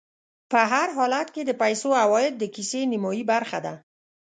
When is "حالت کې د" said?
0.97-1.51